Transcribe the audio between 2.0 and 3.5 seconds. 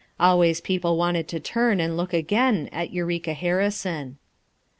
again at Eureka